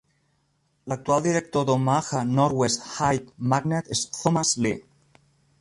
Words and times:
L'actual 0.93 1.21
director 1.25 1.67
d'Omaha 1.67 2.23
Northwest 2.31 2.89
High 2.95 3.31
Magnet 3.53 3.95
és 3.97 4.05
Thomas 4.21 4.59
Lee. 4.67 4.83